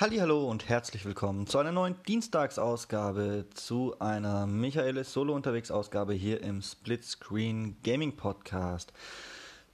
Hallo 0.00 0.48
und 0.48 0.68
herzlich 0.68 1.04
willkommen 1.04 1.48
zu 1.48 1.58
einer 1.58 1.72
neuen 1.72 1.96
Dienstagsausgabe, 2.06 3.46
zu 3.52 3.96
einer 3.98 4.46
Michaelis 4.46 5.12
Solo 5.12 5.34
unterwegs 5.34 5.72
Ausgabe 5.72 6.14
hier 6.14 6.40
im 6.40 6.62
Splitscreen 6.62 7.78
Gaming 7.82 8.14
Podcast. 8.14 8.92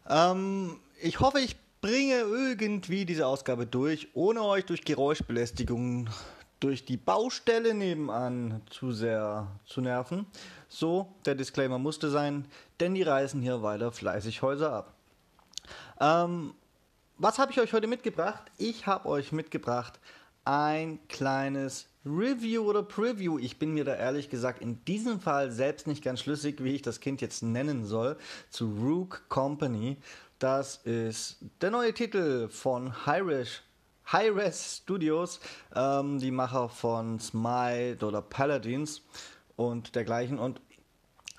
Ähm, 0.09 0.81
ich 1.03 1.21
hoffe, 1.21 1.41
ich 1.41 1.57
bringe 1.83 2.21
irgendwie 2.21 3.05
diese 3.05 3.27
Ausgabe 3.27 3.67
durch, 3.67 4.09
ohne 4.15 4.43
euch 4.45 4.65
durch 4.65 4.87
Geräuschbelästigung 4.87 6.09
durch 6.59 6.87
die 6.87 6.97
Baustelle 6.97 7.75
nebenan 7.75 8.63
zu 8.71 8.93
sehr 8.93 9.49
zu 9.67 9.83
nerven. 9.83 10.25
So, 10.69 11.13
der 11.27 11.35
Disclaimer 11.35 11.79
musste 11.79 12.09
sein, 12.09 12.47
denn 12.81 12.95
die 12.95 13.03
reißen 13.03 13.43
hier 13.43 13.63
weiter 13.63 13.93
fleißig 13.93 14.41
Häuser 14.41 14.73
ab. 14.73 14.95
Ähm, 16.01 16.55
was 17.19 17.39
habe 17.39 17.53
ich 17.53 17.61
euch 17.61 17.73
heute 17.73 17.87
mitgebracht? 17.87 18.43
Ich 18.59 18.87
habe 18.87 19.09
euch 19.09 19.33
mitgebracht 19.33 20.01
ein 20.45 20.99
kleines 21.09 21.87
Review 22.05 22.63
oder 22.65 22.83
Preview. 22.83 23.39
Ich 23.39 23.59
bin 23.59 23.73
mir 23.73 23.85
da 23.85 23.95
ehrlich 23.95 24.29
gesagt 24.29 24.61
in 24.61 24.85
diesem 24.85 25.21
Fall 25.21 25.51
selbst 25.51 25.87
nicht 25.87 26.05
ganz 26.05 26.21
schlüssig, 26.21 26.63
wie 26.63 26.75
ich 26.75 26.83
das 26.83 27.01
Kind 27.01 27.23
jetzt 27.23 27.43
nennen 27.43 27.85
soll, 27.87 28.17
zu 28.51 28.67
Rook 28.67 29.29
Company. 29.29 29.97
Das 30.39 30.77
ist 30.85 31.39
der 31.63 31.71
neue 31.71 31.95
Titel 31.95 32.49
von 32.49 33.07
Hi-Res 33.07 33.63
Studios, 34.77 35.41
ähm, 35.75 36.19
die 36.19 36.31
Macher 36.31 36.69
von 36.69 37.19
Smite 37.21 38.05
oder 38.05 38.21
Paladins 38.21 39.01
und 39.57 39.95
dergleichen. 39.95 40.39
Und 40.39 40.61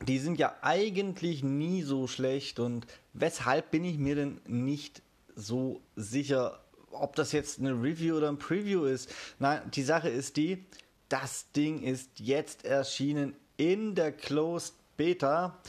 die 0.01 0.17
sind 0.17 0.39
ja 0.39 0.55
eigentlich 0.61 1.43
nie 1.43 1.83
so 1.83 2.07
schlecht. 2.07 2.59
Und 2.59 2.87
weshalb 3.13 3.69
bin 3.69 3.85
ich 3.85 3.99
mir 3.99 4.15
denn 4.15 4.41
nicht 4.47 5.03
so 5.35 5.81
sicher, 5.95 6.59
ob 6.91 7.15
das 7.15 7.31
jetzt 7.31 7.59
eine 7.59 7.71
Review 7.71 8.17
oder 8.17 8.29
ein 8.29 8.39
Preview 8.39 8.85
ist. 8.85 9.13
Nein, 9.39 9.61
die 9.71 9.83
Sache 9.83 10.09
ist 10.09 10.37
die, 10.37 10.65
das 11.09 11.51
Ding 11.51 11.81
ist 11.81 12.19
jetzt 12.19 12.65
erschienen 12.65 13.35
in 13.57 13.95
der 13.95 14.11
Closed 14.11 14.73
Beta. 14.97 15.59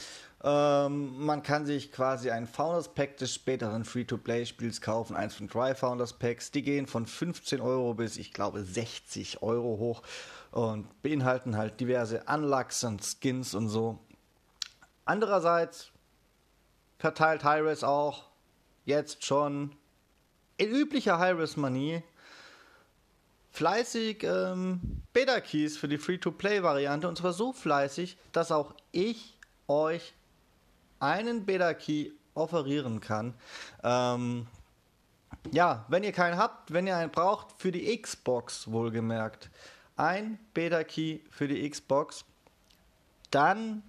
Ähm, 0.43 1.25
man 1.25 1.41
kann 1.41 1.65
sich 1.65 1.91
quasi 1.91 2.29
ein 2.29 2.47
Founders 2.47 2.93
Pack 2.93 3.17
des 3.17 3.33
späteren 3.33 3.85
Free-to-Play-Spiels 3.85 4.81
kaufen, 4.81 5.15
eins 5.15 5.35
von 5.35 5.47
drei 5.47 5.73
Founders 5.73 6.13
Packs. 6.13 6.51
Die 6.51 6.61
gehen 6.61 6.85
von 6.85 7.05
15 7.05 7.59
Euro 7.59 7.93
bis, 7.93 8.17
ich 8.17 8.33
glaube, 8.33 8.63
60 8.63 9.41
Euro 9.41 9.77
hoch 9.79 10.03
und 10.51 11.01
beinhalten 11.01 11.57
halt 11.57 11.79
diverse 11.79 12.23
Unlocks 12.27 12.83
und 12.83 13.03
Skins 13.03 13.55
und 13.55 13.67
so. 13.67 13.99
Andererseits 15.05 15.91
verteilt 16.99 17.43
Hi-Res 17.43 17.83
auch 17.83 18.25
jetzt 18.87 19.25
schon 19.25 19.75
in 20.57 20.71
üblicher 20.71 21.19
High-Risk-Manie 21.19 22.01
fleißig 23.51 24.23
ähm, 24.23 25.03
Beta-Keys 25.13 25.77
für 25.77 25.87
die 25.87 25.97
Free-to-Play-Variante 25.97 27.07
und 27.07 27.17
zwar 27.17 27.33
so 27.33 27.53
fleißig, 27.53 28.17
dass 28.31 28.51
auch 28.51 28.73
ich 28.91 29.37
euch 29.67 30.13
einen 30.99 31.45
Beta-Key 31.45 32.11
offerieren 32.33 33.01
kann. 33.01 33.33
Ähm, 33.83 34.47
ja, 35.51 35.85
wenn 35.89 36.03
ihr 36.03 36.11
keinen 36.11 36.37
habt, 36.37 36.71
wenn 36.71 36.87
ihr 36.87 36.95
einen 36.95 37.11
braucht, 37.11 37.59
für 37.59 37.71
die 37.71 37.99
Xbox 38.01 38.71
wohlgemerkt, 38.71 39.49
ein 39.95 40.39
Beta-Key 40.53 41.19
für 41.29 41.47
die 41.47 41.69
Xbox, 41.69 42.25
dann 43.31 43.83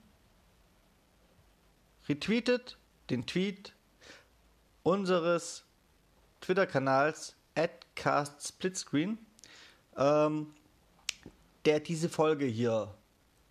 retweetet 2.09 2.79
den 3.11 3.27
Tweet 3.27 3.75
unseres 4.89 5.65
Twitter-Kanals 6.41 7.37
@castsplitscreen, 7.95 9.19
ähm, 9.97 10.55
der 11.67 11.81
diese 11.81 12.09
Folge 12.09 12.47
hier 12.47 12.95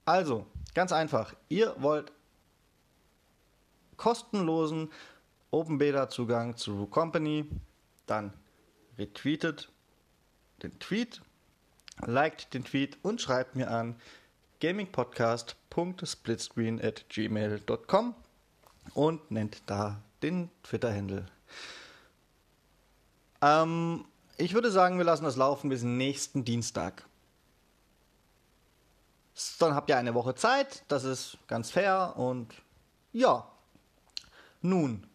Also, 0.06 0.48
ganz 0.74 0.92
einfach, 0.92 1.36
ihr 1.50 1.76
wollt 1.80 2.12
kostenlosen 3.98 4.92
Open 5.52 5.78
Beta 5.78 6.10
Zugang 6.10 6.58
zu 6.58 6.88
Company, 6.88 7.46
dann 8.08 8.34
retweetet 8.98 9.72
den 10.64 10.80
Tweet, 10.80 11.22
liked 12.06 12.54
den 12.54 12.66
Tweet 12.66 12.98
und 13.04 13.22
schreibt 13.22 13.56
mir 13.56 13.72
an 13.72 13.96
gamingpodcast.splitscreen 14.60 16.82
at 16.82 17.08
gmail.com 17.10 18.16
und 18.94 19.32
nennt 19.32 19.64
da 19.66 20.04
den 20.22 20.52
Twitter-Handle. 20.64 21.26
Ähm, 23.42 24.06
ich 24.38 24.54
würde 24.54 24.72
sagen, 24.72 24.98
wir 24.98 25.06
lassen 25.06 25.24
das 25.24 25.36
laufen 25.36 25.70
bis 25.70 25.84
nächsten 25.84 26.46
Dienstag. 26.46 27.06
Dann 29.60 29.76
habt 29.76 29.90
ihr 29.90 29.98
eine 29.98 30.14
Woche 30.14 30.36
Zeit, 30.36 30.84
das 30.88 31.04
ist 31.04 31.38
ganz 31.48 31.72
fair 31.72 32.14
und 32.18 32.54
ja. 33.12 33.48
Nun 34.62 35.06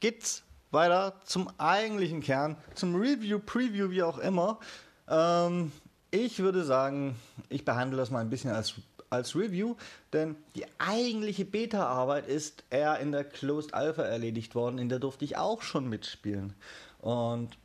geht's 0.00 0.42
weiter 0.70 1.14
zum 1.24 1.50
eigentlichen 1.58 2.20
Kern, 2.20 2.56
zum 2.74 2.94
Review, 2.94 3.38
Preview, 3.38 3.90
wie 3.90 4.02
auch 4.02 4.18
immer. 4.18 4.60
Ähm, 5.08 5.72
ich 6.10 6.38
würde 6.38 6.64
sagen, 6.64 7.16
ich 7.48 7.64
behandle 7.64 7.96
das 7.96 8.10
mal 8.10 8.20
ein 8.20 8.30
bisschen 8.30 8.50
als, 8.50 8.74
als 9.10 9.34
Review, 9.34 9.76
denn 10.12 10.36
die 10.54 10.66
eigentliche 10.78 11.44
Beta-Arbeit 11.44 12.26
ist 12.28 12.64
eher 12.70 12.98
in 13.00 13.12
der 13.12 13.24
Closed 13.24 13.74
Alpha 13.74 14.02
erledigt 14.02 14.54
worden, 14.54 14.78
in 14.78 14.88
der 14.88 14.98
durfte 14.98 15.24
ich 15.24 15.36
auch 15.36 15.62
schon 15.62 15.88
mitspielen. 15.88 16.54
Und 17.00 17.56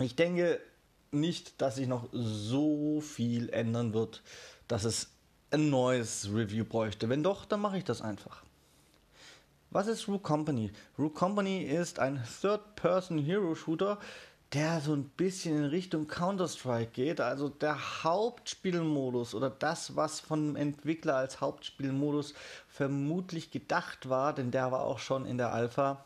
ich 0.00 0.16
denke 0.16 0.60
nicht, 1.10 1.60
dass 1.60 1.76
sich 1.76 1.86
noch 1.86 2.08
so 2.12 3.00
viel 3.00 3.48
ändern 3.50 3.94
wird, 3.94 4.22
dass 4.68 4.84
es 4.84 5.10
ein 5.50 5.70
neues 5.70 6.28
Review 6.32 6.64
bräuchte. 6.64 7.08
Wenn 7.08 7.22
doch, 7.22 7.44
dann 7.44 7.60
mache 7.60 7.78
ich 7.78 7.84
das 7.84 8.02
einfach. 8.02 8.42
Was 9.70 9.86
ist 9.86 10.08
Rook 10.08 10.22
Company? 10.22 10.70
Rook 10.98 11.14
Company 11.14 11.62
ist 11.62 11.98
ein 11.98 12.22
Third-Person-Hero-Shooter, 12.40 13.98
der 14.52 14.80
so 14.80 14.94
ein 14.94 15.04
bisschen 15.04 15.56
in 15.56 15.64
Richtung 15.64 16.06
Counter-Strike 16.06 16.92
geht. 16.92 17.20
Also 17.20 17.48
der 17.48 18.04
Hauptspielmodus 18.04 19.34
oder 19.34 19.50
das, 19.50 19.96
was 19.96 20.20
vom 20.20 20.56
Entwickler 20.56 21.16
als 21.16 21.40
Hauptspielmodus 21.40 22.34
vermutlich 22.68 23.50
gedacht 23.50 24.08
war, 24.08 24.32
denn 24.32 24.50
der 24.50 24.70
war 24.72 24.82
auch 24.82 24.98
schon 24.98 25.26
in 25.26 25.36
der 25.36 25.52
Alpha, 25.52 26.04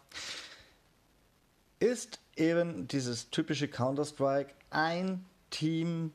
ist 1.80 2.20
eben 2.36 2.86
dieses 2.86 3.30
typische 3.30 3.66
Counter-Strike. 3.66 4.52
Ein 4.70 5.24
Team 5.50 6.12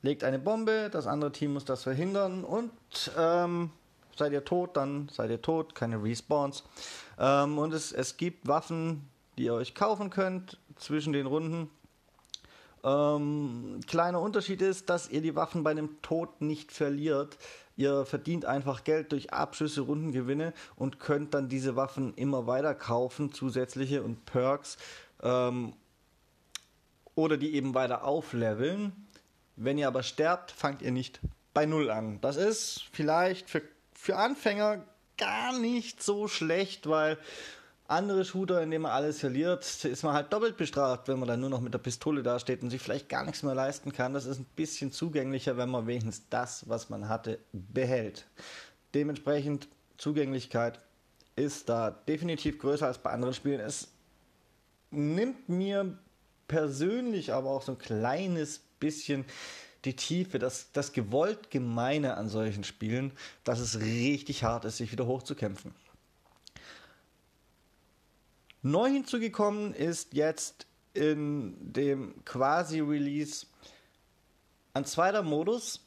legt 0.00 0.24
eine 0.24 0.38
Bombe, 0.38 0.88
das 0.90 1.06
andere 1.06 1.32
Team 1.32 1.52
muss 1.52 1.64
das 1.64 1.82
verhindern 1.82 2.44
und 2.44 2.72
ähm, 3.18 3.70
seid 4.16 4.32
ihr 4.32 4.44
tot, 4.44 4.76
dann 4.76 5.08
seid 5.12 5.30
ihr 5.30 5.42
tot, 5.42 5.74
keine 5.74 6.02
Respawns. 6.02 6.64
Ähm, 7.18 7.58
und 7.58 7.72
es, 7.74 7.92
es 7.92 8.16
gibt 8.16 8.48
Waffen, 8.48 9.08
die 9.36 9.44
ihr 9.44 9.54
euch 9.54 9.74
kaufen 9.74 10.10
könnt 10.10 10.58
zwischen 10.76 11.12
den 11.12 11.26
Runden. 11.26 11.70
Ähm, 12.84 13.80
kleiner 13.86 14.20
Unterschied 14.20 14.60
ist, 14.60 14.90
dass 14.90 15.08
ihr 15.08 15.20
die 15.20 15.36
Waffen 15.36 15.62
bei 15.62 15.70
einem 15.70 16.02
Tod 16.02 16.40
nicht 16.40 16.72
verliert. 16.72 17.38
Ihr 17.76 18.04
verdient 18.04 18.44
einfach 18.44 18.84
Geld 18.84 19.12
durch 19.12 19.32
Abschüsse, 19.32 19.82
Rundengewinne 19.82 20.52
und 20.76 21.00
könnt 21.00 21.34
dann 21.34 21.48
diese 21.48 21.76
Waffen 21.76 22.14
immer 22.14 22.46
weiter 22.46 22.74
kaufen, 22.74 23.32
zusätzliche 23.32 24.02
und 24.02 24.24
Perks. 24.26 24.76
Ähm, 25.22 25.74
oder 27.14 27.36
die 27.36 27.54
eben 27.54 27.74
weiter 27.74 28.04
aufleveln. 28.04 28.92
Wenn 29.56 29.78
ihr 29.78 29.88
aber 29.88 30.02
sterbt, 30.02 30.50
fangt 30.50 30.82
ihr 30.82 30.92
nicht 30.92 31.20
bei 31.54 31.66
Null 31.66 31.90
an. 31.90 32.20
Das 32.20 32.36
ist 32.36 32.84
vielleicht 32.92 33.50
für, 33.50 33.62
für 33.94 34.16
Anfänger 34.16 34.84
gar 35.18 35.58
nicht 35.58 36.02
so 36.02 36.26
schlecht, 36.28 36.88
weil 36.88 37.18
andere 37.92 38.24
Shooter, 38.24 38.62
in 38.62 38.70
denen 38.70 38.82
man 38.82 38.92
alles 38.92 39.20
verliert, 39.20 39.62
ist 39.84 40.02
man 40.02 40.14
halt 40.14 40.32
doppelt 40.32 40.56
bestraft, 40.56 41.08
wenn 41.08 41.18
man 41.18 41.28
dann 41.28 41.40
nur 41.40 41.50
noch 41.50 41.60
mit 41.60 41.74
der 41.74 41.78
Pistole 41.78 42.22
dasteht 42.22 42.62
und 42.62 42.70
sich 42.70 42.80
vielleicht 42.80 43.08
gar 43.08 43.24
nichts 43.24 43.42
mehr 43.42 43.54
leisten 43.54 43.92
kann. 43.92 44.14
Das 44.14 44.24
ist 44.24 44.38
ein 44.38 44.46
bisschen 44.56 44.92
zugänglicher, 44.92 45.56
wenn 45.56 45.68
man 45.68 45.86
wenigstens 45.86 46.28
das, 46.30 46.68
was 46.68 46.90
man 46.90 47.08
hatte, 47.08 47.38
behält. 47.52 48.26
Dementsprechend 48.94 49.68
Zugänglichkeit 49.98 50.80
ist 51.36 51.68
da 51.68 51.90
definitiv 51.90 52.58
größer 52.58 52.86
als 52.86 52.98
bei 52.98 53.10
anderen 53.10 53.34
Spielen. 53.34 53.60
Es 53.60 53.88
nimmt 54.90 55.48
mir 55.48 55.98
persönlich 56.48 57.32
aber 57.32 57.50
auch 57.50 57.62
so 57.62 57.72
ein 57.72 57.78
kleines 57.78 58.60
bisschen 58.80 59.24
die 59.84 59.96
Tiefe, 59.96 60.38
das, 60.38 60.70
das 60.72 60.92
gewollt 60.92 61.50
Gemeine 61.50 62.16
an 62.16 62.28
solchen 62.28 62.64
Spielen, 62.64 63.12
dass 63.44 63.58
es 63.58 63.80
richtig 63.80 64.44
hart 64.44 64.64
ist, 64.64 64.76
sich 64.76 64.92
wieder 64.92 65.06
hochzukämpfen. 65.06 65.74
Neu 68.62 68.88
hinzugekommen 68.88 69.74
ist 69.74 70.14
jetzt 70.14 70.66
in 70.94 71.56
dem 71.72 72.24
Quasi-Release 72.24 73.46
ein 74.72 74.84
zweiter 74.84 75.22
Modus, 75.22 75.80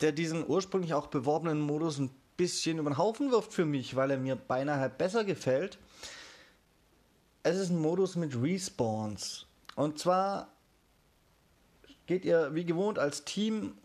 der 0.00 0.12
diesen 0.12 0.48
ursprünglich 0.48 0.94
auch 0.94 1.08
beworbenen 1.08 1.60
Modus 1.60 1.98
ein 1.98 2.10
bisschen 2.36 2.78
über 2.78 2.90
den 2.90 2.98
Haufen 2.98 3.32
wirft 3.32 3.52
für 3.52 3.64
mich, 3.64 3.96
weil 3.96 4.12
er 4.12 4.18
mir 4.18 4.36
beinahe 4.36 4.88
besser 4.88 5.24
gefällt. 5.24 5.78
Es 7.42 7.56
ist 7.56 7.70
ein 7.70 7.80
Modus 7.80 8.14
mit 8.14 8.40
Respawns. 8.40 9.46
Und 9.74 9.98
zwar 9.98 10.52
geht 12.06 12.24
ihr 12.24 12.54
wie 12.54 12.64
gewohnt 12.64 12.98
als 13.00 13.24
Team 13.24 13.76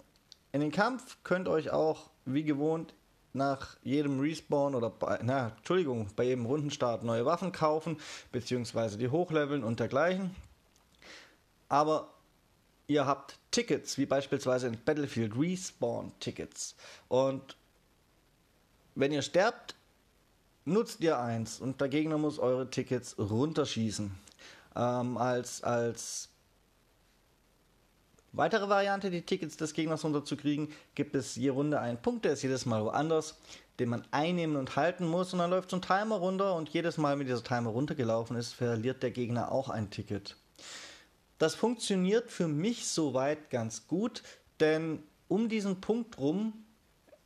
in 0.51 0.61
den 0.61 0.71
Kampf, 0.71 1.17
könnt 1.23 1.47
euch 1.47 1.71
auch 1.71 2.11
wie 2.25 2.43
gewohnt 2.43 2.93
nach 3.33 3.77
jedem 3.83 4.19
Respawn 4.19 4.75
oder 4.75 4.89
bei, 4.89 5.19
na, 5.21 5.53
Entschuldigung, 5.57 6.07
bei 6.15 6.23
jedem 6.23 6.45
Rundenstart 6.45 7.03
neue 7.03 7.25
Waffen 7.25 7.51
kaufen, 7.51 7.97
beziehungsweise 8.31 8.97
die 8.97 9.09
hochleveln 9.09 9.63
und 9.63 9.79
dergleichen. 9.79 10.35
Aber 11.67 12.13
ihr 12.87 13.05
habt 13.05 13.37
Tickets, 13.51 13.97
wie 13.97 14.05
beispielsweise 14.05 14.67
in 14.67 14.77
Battlefield 14.83 15.33
Respawn-Tickets. 15.37 16.75
Und 17.07 17.55
wenn 18.95 19.11
ihr 19.11 19.21
sterbt, 19.21 19.75
nutzt 20.65 21.01
ihr 21.01 21.19
eins 21.19 21.59
und 21.59 21.79
der 21.79 21.89
Gegner 21.89 22.17
muss 22.17 22.39
eure 22.39 22.69
Tickets 22.69 23.15
runterschießen. 23.17 24.11
Ähm, 24.75 25.17
als, 25.17 25.63
als 25.63 26.29
weitere 28.31 28.69
Variante, 28.69 29.09
die 29.09 29.21
Tickets 29.21 29.57
des 29.57 29.73
Gegners 29.73 30.03
runterzukriegen, 30.03 30.69
gibt 30.95 31.15
es 31.15 31.35
je 31.35 31.49
Runde 31.49 31.79
einen 31.79 32.01
Punkt, 32.01 32.25
der 32.25 32.33
ist 32.33 32.43
jedes 32.43 32.65
Mal 32.65 32.83
woanders, 32.83 33.39
den 33.79 33.89
man 33.89 34.03
einnehmen 34.11 34.57
und 34.57 34.75
halten 34.75 35.07
muss 35.07 35.33
und 35.33 35.39
dann 35.39 35.49
läuft 35.49 35.69
so 35.69 35.77
ein 35.77 35.81
Timer 35.81 36.17
runter 36.17 36.55
und 36.55 36.69
jedes 36.69 36.97
Mal, 36.97 37.17
wenn 37.17 37.25
dieser 37.25 37.43
Timer 37.43 37.69
runtergelaufen 37.69 38.35
ist, 38.35 38.53
verliert 38.53 39.03
der 39.03 39.11
Gegner 39.11 39.51
auch 39.51 39.69
ein 39.69 39.89
Ticket. 39.89 40.35
Das 41.37 41.55
funktioniert 41.55 42.29
für 42.29 42.47
mich 42.47 42.87
soweit 42.87 43.49
ganz 43.49 43.87
gut, 43.87 44.23
denn 44.59 45.01
um 45.29 45.47
diesen 45.47 45.79
Punkt 45.79 46.17
rum 46.17 46.53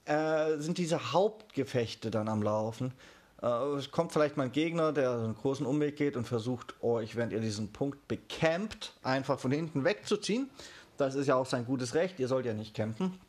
äh, 0.05 0.57
sind 0.57 0.77
diese 0.77 1.13
Hauptgefechte 1.13 2.11
dann 2.11 2.27
am 2.27 2.43
Laufen. 2.43 2.93
Äh, 3.41 3.47
es 3.77 3.89
kommt 3.89 4.11
vielleicht 4.11 4.37
mal 4.37 4.43
ein 4.43 4.51
Gegner, 4.51 4.93
der 4.93 5.11
einen 5.11 5.35
großen 5.35 5.65
Umweg 5.65 5.95
geht 5.95 6.15
und 6.15 6.27
versucht, 6.27 6.75
euch, 6.83 7.15
während 7.15 7.33
ihr 7.33 7.41
diesen 7.41 7.73
Punkt 7.73 8.07
bekämpft, 8.07 8.93
einfach 9.01 9.39
von 9.39 9.51
hinten 9.51 9.83
wegzuziehen. 9.83 10.49
Das 10.97 11.15
ist 11.15 11.27
ja 11.27 11.35
auch 11.35 11.45
sein 11.45 11.65
gutes 11.65 11.95
Recht, 11.95 12.19
ihr 12.19 12.27
sollt 12.27 12.45
ja 12.45 12.53
nicht 12.53 12.75
campen. 12.75 13.19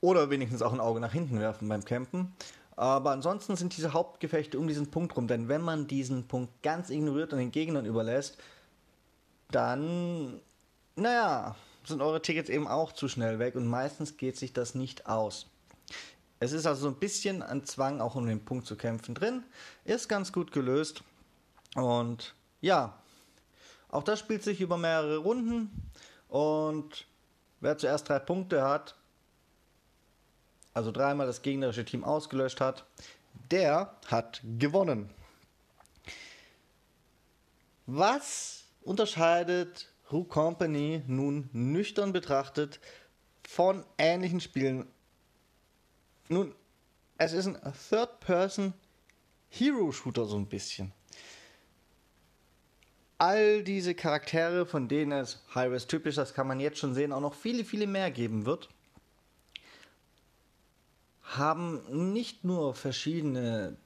Oder 0.00 0.30
wenigstens 0.30 0.62
auch 0.62 0.72
ein 0.72 0.80
Auge 0.80 1.00
nach 1.00 1.12
hinten 1.12 1.38
werfen 1.40 1.68
beim 1.68 1.84
Campen. 1.84 2.34
Aber 2.76 3.10
ansonsten 3.10 3.56
sind 3.56 3.76
diese 3.76 3.92
Hauptgefechte 3.92 4.58
um 4.58 4.66
diesen 4.66 4.90
Punkt 4.90 5.14
rum, 5.16 5.28
denn 5.28 5.48
wenn 5.48 5.60
man 5.60 5.86
diesen 5.86 6.26
Punkt 6.26 6.62
ganz 6.62 6.88
ignoriert 6.88 7.32
und 7.32 7.38
den 7.38 7.52
Gegnern 7.52 7.84
überlässt, 7.84 8.38
dann, 9.50 10.40
naja, 10.96 11.56
sind 11.84 12.00
eure 12.00 12.22
Tickets 12.22 12.48
eben 12.48 12.66
auch 12.66 12.92
zu 12.92 13.08
schnell 13.08 13.38
weg 13.38 13.54
und 13.54 13.66
meistens 13.66 14.16
geht 14.16 14.38
sich 14.38 14.54
das 14.54 14.74
nicht 14.74 15.06
aus. 15.06 15.46
Es 16.38 16.52
ist 16.52 16.66
also 16.66 16.82
so 16.82 16.88
ein 16.88 16.98
bisschen 16.98 17.42
ein 17.42 17.64
Zwang, 17.64 18.00
auch 18.00 18.14
um 18.14 18.26
den 18.26 18.42
Punkt 18.42 18.66
zu 18.66 18.76
kämpfen 18.76 19.14
drin. 19.14 19.44
Ist 19.84 20.08
ganz 20.08 20.32
gut 20.32 20.52
gelöst. 20.52 21.02
Und 21.74 22.34
ja, 22.62 22.99
auch 23.90 24.02
das 24.02 24.18
spielt 24.18 24.42
sich 24.42 24.60
über 24.60 24.76
mehrere 24.76 25.18
Runden. 25.18 25.90
Und 26.28 27.06
wer 27.60 27.78
zuerst 27.78 28.08
drei 28.08 28.18
Punkte 28.18 28.62
hat, 28.62 28.96
also 30.72 30.92
dreimal 30.92 31.26
das 31.26 31.42
gegnerische 31.42 31.84
Team 31.84 32.04
ausgelöscht 32.04 32.60
hat, 32.60 32.86
der 33.50 33.96
hat 34.06 34.40
gewonnen. 34.58 35.10
Was 37.86 38.64
unterscheidet 38.82 39.90
Who 40.10 40.24
Company 40.24 41.02
nun 41.06 41.48
nüchtern 41.52 42.12
betrachtet 42.12 42.80
von 43.46 43.84
ähnlichen 43.98 44.40
Spielen. 44.40 44.88
Nun, 46.28 46.54
es 47.18 47.32
ist 47.32 47.46
ein 47.46 47.58
Third-Person-Hero-Shooter 47.88 50.24
so 50.24 50.36
ein 50.36 50.46
bisschen. 50.46 50.92
All 53.20 53.62
diese 53.62 53.94
Charaktere, 53.94 54.64
von 54.64 54.88
denen 54.88 55.12
es 55.12 55.42
High-Res 55.54 55.86
typisch, 55.86 56.14
das 56.14 56.32
kann 56.32 56.46
man 56.46 56.58
jetzt 56.58 56.78
schon 56.78 56.94
sehen, 56.94 57.12
auch 57.12 57.20
noch 57.20 57.34
viele, 57.34 57.64
viele 57.64 57.86
mehr 57.86 58.10
geben 58.10 58.46
wird, 58.46 58.70
haben 61.22 62.12
nicht 62.14 62.44
nur 62.44 62.74
verschiedene 62.74 63.76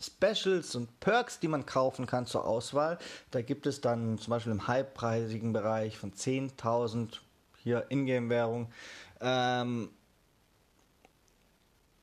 Specials 0.00 0.74
und 0.74 0.98
Perks, 0.98 1.38
die 1.38 1.46
man 1.46 1.66
kaufen 1.66 2.06
kann 2.06 2.26
zur 2.26 2.44
Auswahl. 2.44 2.98
Da 3.30 3.42
gibt 3.42 3.68
es 3.68 3.80
dann 3.80 4.18
zum 4.18 4.32
Beispiel 4.32 4.50
im 4.50 4.66
halbpreisigen 4.66 5.52
Bereich 5.52 5.96
von 5.96 6.12
10.000 6.12 7.20
hier 7.62 7.86
Ingame-Währung 7.90 8.72
ähm, 9.20 9.90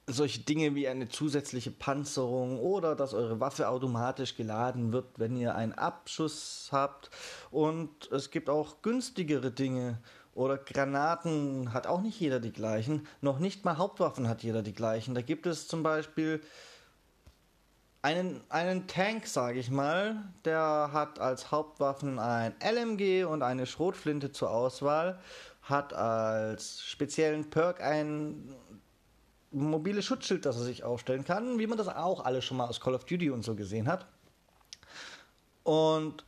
solche 0.08 0.40
Dinge 0.40 0.74
wie 0.74 0.88
eine 0.88 1.10
zusätzliche 1.10 1.70
Panzerung 1.70 2.60
oder 2.60 2.96
dass 2.96 3.14
eure 3.14 3.42
Waffe 3.42 3.68
automatisch 3.68 4.36
geladen 4.36 4.94
wird, 4.94 5.06
wenn 5.18 5.36
ihr 5.36 5.56
einen 5.56 5.74
Abschuss 5.74 6.70
habt. 6.72 7.10
Und 7.52 8.10
es 8.12 8.32
gibt 8.32 8.50
auch 8.50 8.82
günstigere 8.82 9.52
Dinge 9.52 10.00
oder 10.34 10.58
Granaten 10.58 11.74
hat 11.74 11.88
auch 11.88 12.02
nicht 12.02 12.20
jeder 12.20 12.40
die 12.40 12.54
gleichen. 12.54 13.06
Noch 13.22 13.40
nicht 13.40 13.66
mal 13.66 13.78
Hauptwaffen 13.78 14.30
hat 14.30 14.44
jeder 14.44 14.62
die 14.62 14.74
gleichen. 14.74 15.14
Da 15.14 15.22
gibt 15.22 15.46
es 15.46 15.68
zum 15.68 15.84
Beispiel 15.84 16.42
einen, 18.02 18.42
einen 18.48 18.88
Tank, 18.88 19.28
sage 19.28 19.60
ich 19.60 19.70
mal, 19.70 20.24
der 20.46 20.92
hat 20.94 21.20
als 21.20 21.52
Hauptwaffen 21.52 22.20
ein 22.20 22.56
LMG 22.64 23.26
und 23.26 23.42
eine 23.42 23.66
Schrotflinte 23.66 24.32
zur 24.32 24.52
Auswahl, 24.52 25.20
hat 25.64 25.94
als 25.94 26.82
speziellen 26.84 27.50
Perk 27.50 27.82
ein 27.82 28.56
mobiles 29.52 30.06
Schutzschild, 30.06 30.46
das 30.46 30.58
er 30.58 30.64
sich 30.64 30.84
aufstellen 30.84 31.24
kann, 31.24 31.60
wie 31.60 31.68
man 31.68 31.78
das 31.78 31.88
auch 31.88 32.24
alle 32.24 32.42
schon 32.42 32.58
mal 32.58 32.68
aus 32.68 32.80
Call 32.80 32.96
of 32.96 33.06
Duty 33.06 33.30
und 33.30 33.44
so 33.44 33.56
gesehen 33.56 33.88
hat. 33.88 34.06
Und 35.64 36.24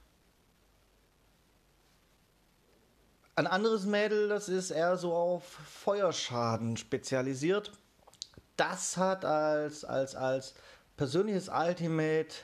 ein 3.35 3.47
anderes 3.47 3.85
Mädel, 3.85 4.27
das 4.27 4.49
ist 4.49 4.71
eher 4.71 4.97
so 4.97 5.13
auf 5.13 5.43
Feuerschaden 5.43 6.75
spezialisiert. 6.75 7.71
Das 8.57 8.97
hat 8.97 9.23
als, 9.23 9.85
als, 9.85 10.15
als 10.15 10.55
persönliches 10.97 11.47
Ultimate 11.47 12.35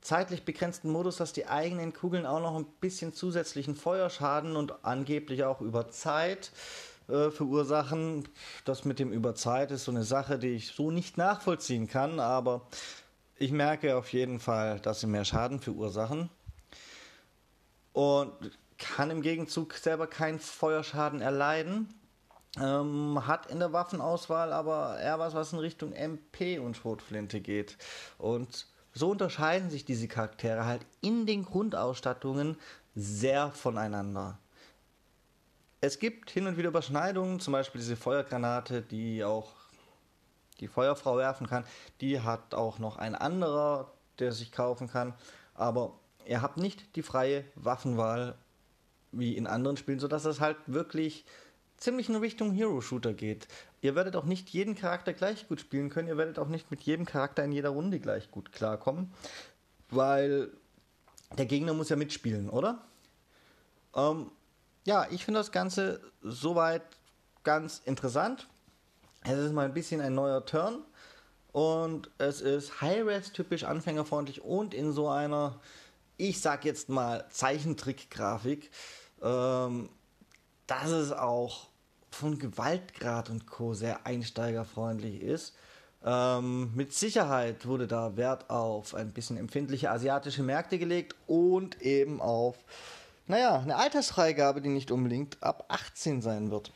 zeitlich 0.00 0.46
begrenzten 0.46 0.90
Modus, 0.90 1.18
dass 1.18 1.34
die 1.34 1.46
eigenen 1.46 1.92
Kugeln 1.92 2.24
auch 2.24 2.40
noch 2.40 2.56
ein 2.56 2.64
bisschen 2.80 3.12
zusätzlichen 3.12 3.76
Feuerschaden 3.76 4.56
und 4.56 4.82
angeblich 4.86 5.44
auch 5.44 5.60
über 5.60 5.90
Zeit 5.90 6.50
äh, 7.08 7.30
verursachen. 7.30 8.28
Das 8.64 8.84
mit 8.84 8.98
dem 8.98 9.12
über 9.12 9.34
Zeit 9.34 9.70
ist 9.70 9.84
so 9.84 9.90
eine 9.90 10.04
Sache, 10.04 10.38
die 10.38 10.48
ich 10.48 10.68
so 10.68 10.90
nicht 10.90 11.16
nachvollziehen 11.16 11.88
kann, 11.88 12.20
aber 12.20 12.66
ich 13.36 13.52
merke 13.52 13.96
auf 13.96 14.12
jeden 14.12 14.40
Fall, 14.40 14.80
dass 14.80 15.00
sie 15.00 15.06
mehr 15.06 15.24
Schaden 15.24 15.60
verursachen. 15.60 16.28
Und 17.92 18.32
kann 18.78 19.10
im 19.10 19.22
Gegenzug 19.22 19.74
selber 19.74 20.06
keinen 20.06 20.38
Feuerschaden 20.38 21.20
erleiden. 21.20 21.94
Ähm, 22.58 23.26
hat 23.26 23.46
in 23.46 23.58
der 23.58 23.72
Waffenauswahl 23.72 24.52
aber 24.52 24.98
eher 24.98 25.18
was, 25.18 25.34
was 25.34 25.52
in 25.52 25.58
Richtung 25.58 25.92
MP 25.92 26.58
und 26.58 26.76
Schrotflinte 26.76 27.40
geht. 27.40 27.76
Und 28.16 28.66
so 28.92 29.10
unterscheiden 29.10 29.70
sich 29.70 29.84
diese 29.84 30.08
Charaktere 30.08 30.64
halt 30.64 30.84
in 31.00 31.26
den 31.26 31.44
Grundausstattungen 31.44 32.56
sehr 32.94 33.50
voneinander. 33.52 34.38
Es 35.80 35.98
gibt 35.98 36.30
hin 36.30 36.46
und 36.46 36.56
wieder 36.56 36.68
Überschneidungen, 36.68 37.38
zum 37.38 37.52
Beispiel 37.52 37.80
diese 37.80 37.96
Feuergranate, 37.96 38.82
die 38.82 39.22
auch 39.22 39.52
die 40.60 40.66
Feuerfrau 40.66 41.16
werfen 41.16 41.46
kann. 41.46 41.64
Die 42.00 42.20
hat 42.20 42.54
auch 42.54 42.78
noch 42.78 42.96
ein 42.96 43.14
anderer, 43.14 43.92
der 44.18 44.32
sich 44.32 44.50
kaufen 44.50 44.88
kann. 44.88 45.14
Aber 45.54 45.98
ihr 46.26 46.42
habt 46.42 46.56
nicht 46.56 46.96
die 46.96 47.02
freie 47.02 47.44
Waffenwahl 47.54 48.36
wie 49.12 49.36
in 49.36 49.46
anderen 49.46 49.76
Spielen, 49.76 50.00
sodass 50.00 50.24
es 50.24 50.40
halt 50.40 50.56
wirklich 50.66 51.24
ziemlich 51.76 52.08
in 52.08 52.16
Richtung 52.16 52.52
Hero-Shooter 52.52 53.14
geht. 53.14 53.46
Ihr 53.80 53.94
werdet 53.94 54.16
auch 54.16 54.24
nicht 54.24 54.50
jeden 54.50 54.74
Charakter 54.74 55.12
gleich 55.12 55.46
gut 55.48 55.60
spielen 55.60 55.90
können, 55.90 56.08
ihr 56.08 56.16
werdet 56.16 56.38
auch 56.38 56.48
nicht 56.48 56.70
mit 56.70 56.82
jedem 56.82 57.06
Charakter 57.06 57.44
in 57.44 57.52
jeder 57.52 57.70
Runde 57.70 58.00
gleich 58.00 58.30
gut 58.30 58.52
klarkommen, 58.52 59.12
weil 59.88 60.50
der 61.36 61.46
Gegner 61.46 61.72
muss 61.74 61.88
ja 61.88 61.96
mitspielen, 61.96 62.50
oder? 62.50 62.84
Ähm, 63.94 64.30
ja, 64.88 65.06
ich 65.10 65.26
finde 65.26 65.40
das 65.40 65.52
Ganze 65.52 66.00
soweit 66.22 66.80
ganz 67.44 67.82
interessant. 67.84 68.48
Es 69.22 69.38
ist 69.38 69.52
mal 69.52 69.66
ein 69.66 69.74
bisschen 69.74 70.00
ein 70.00 70.14
neuer 70.14 70.46
Turn 70.46 70.82
und 71.52 72.10
es 72.16 72.40
ist 72.40 72.80
High-Res 72.80 73.32
typisch 73.32 73.64
anfängerfreundlich 73.64 74.40
und 74.40 74.72
in 74.72 74.92
so 74.92 75.10
einer, 75.10 75.60
ich 76.16 76.40
sag 76.40 76.64
jetzt 76.64 76.88
mal, 76.88 77.26
Zeichentrick-Grafik. 77.28 78.70
Ähm, 79.20 79.90
dass 80.66 80.90
es 80.90 81.12
auch 81.12 81.66
von 82.10 82.38
Gewaltgrad 82.38 83.28
und 83.28 83.46
Co. 83.46 83.74
sehr 83.74 84.06
einsteigerfreundlich 84.06 85.20
ist. 85.20 85.54
Ähm, 86.02 86.74
mit 86.74 86.94
Sicherheit 86.94 87.66
wurde 87.66 87.86
da 87.86 88.16
Wert 88.16 88.48
auf 88.48 88.94
ein 88.94 89.12
bisschen 89.12 89.36
empfindliche 89.36 89.90
asiatische 89.90 90.42
Märkte 90.42 90.78
gelegt 90.78 91.14
und 91.26 91.82
eben 91.82 92.22
auf, 92.22 92.56
naja, 93.28 93.60
eine 93.60 93.76
Altersfreigabe, 93.76 94.60
die 94.60 94.70
nicht 94.70 94.90
unbedingt 94.90 95.42
ab 95.42 95.66
18 95.68 96.22
sein 96.22 96.50
wird. 96.50 96.72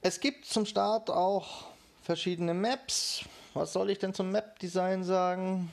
Es 0.00 0.20
gibt 0.20 0.46
zum 0.46 0.64
Start 0.64 1.10
auch 1.10 1.66
verschiedene 2.02 2.54
Maps. 2.54 3.24
Was 3.52 3.72
soll 3.72 3.90
ich 3.90 3.98
denn 3.98 4.14
zum 4.14 4.30
Map-Design 4.30 5.04
sagen? 5.04 5.70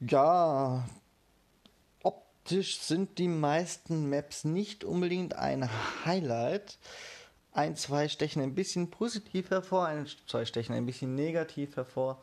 Ja, 0.00 0.86
optisch 2.02 2.78
sind 2.78 3.18
die 3.18 3.28
meisten 3.28 4.08
Maps 4.08 4.44
nicht 4.44 4.84
unbedingt 4.84 5.34
ein 5.34 5.68
Highlight. 6.04 6.78
Ein, 7.52 7.74
zwei 7.74 8.08
stechen 8.08 8.42
ein 8.42 8.54
bisschen 8.54 8.90
positiv 8.90 9.50
hervor, 9.50 9.86
ein, 9.86 10.06
zwei 10.26 10.44
stechen 10.44 10.74
ein 10.74 10.86
bisschen 10.86 11.14
negativ 11.14 11.76
hervor. 11.76 12.22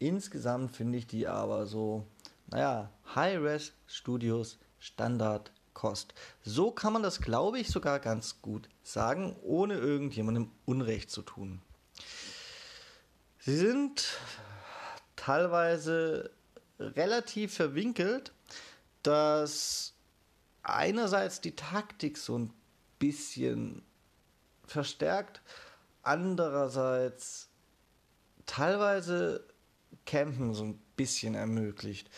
Insgesamt 0.00 0.74
finde 0.74 0.98
ich 0.98 1.06
die 1.06 1.28
aber 1.28 1.66
so, 1.66 2.04
naja, 2.52 2.90
High-Res 3.14 3.72
Studios 3.86 4.58
Standard 4.78 5.52
Kost. 5.74 6.14
So 6.42 6.70
kann 6.70 6.92
man 6.92 7.02
das, 7.02 7.20
glaube 7.20 7.58
ich, 7.58 7.68
sogar 7.68 7.98
ganz 7.98 8.42
gut 8.42 8.68
sagen, 8.82 9.36
ohne 9.42 9.74
irgendjemandem 9.74 10.50
Unrecht 10.66 11.10
zu 11.10 11.22
tun. 11.22 11.62
Sie 13.38 13.56
sind 13.56 14.18
teilweise 15.16 16.30
relativ 16.78 17.54
verwinkelt, 17.54 18.32
dass 19.02 19.94
einerseits 20.62 21.40
die 21.40 21.56
Taktik 21.56 22.18
so 22.18 22.38
ein 22.38 22.52
bisschen 22.98 23.82
verstärkt, 24.66 25.40
andererseits 26.02 27.48
teilweise 28.46 29.44
Campen 30.06 30.54
so 30.54 30.64
ein 30.64 30.78
bisschen 30.96 31.34
ermöglicht. 31.34 32.10